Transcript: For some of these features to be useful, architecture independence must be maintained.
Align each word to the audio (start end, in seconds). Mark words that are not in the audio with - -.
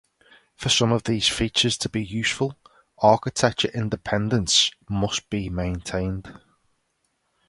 For 0.55 0.69
some 0.69 0.91
of 0.91 1.03
these 1.03 1.27
features 1.27 1.77
to 1.77 1.87
be 1.87 2.03
useful, 2.03 2.57
architecture 3.03 3.67
independence 3.71 4.71
must 4.89 5.29
be 5.29 5.47
maintained. 5.47 6.41